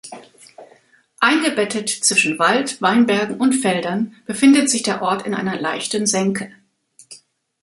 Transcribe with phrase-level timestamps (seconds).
[1.19, 6.51] Eingebettet zwischen Wald, Weinbergen und Feldern befindet sich der Ort in einer leichten Senke.